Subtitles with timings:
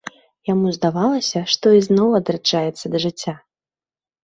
[0.51, 3.39] Яму здавалася, што ізноў адраджаецца да жыцця…